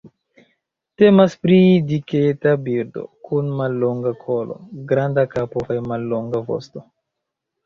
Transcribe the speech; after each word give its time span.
Temas 1.01 1.35
pri 1.43 1.57
diketa 1.91 2.53
birdo, 2.69 3.03
kun 3.27 3.51
mallonga 3.61 4.15
kolo, 4.25 4.57
granda 4.93 5.27
kapo 5.37 5.65
kaj 5.69 5.79
mallonga 5.93 6.43
vosto. 6.51 6.85